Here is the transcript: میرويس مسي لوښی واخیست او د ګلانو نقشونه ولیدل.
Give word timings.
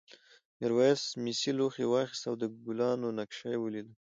میرويس 0.59 1.03
مسي 1.23 1.51
لوښی 1.57 1.85
واخیست 1.91 2.23
او 2.29 2.35
د 2.41 2.43
ګلانو 2.65 3.07
نقشونه 3.19 3.57
ولیدل. 3.59 3.93